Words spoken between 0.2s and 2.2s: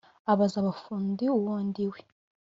abaza abafundi uwo ndiwe